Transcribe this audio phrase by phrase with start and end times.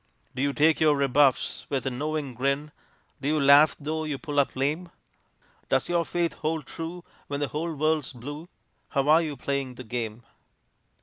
[0.33, 2.71] Do you take your rebuffs with a knowing grin?
[3.21, 4.89] Do you laugh tho' you pull up lame?
[5.69, 8.49] Does your faith hold true when the whole world's blue?
[8.89, 10.23] How are you playing the game?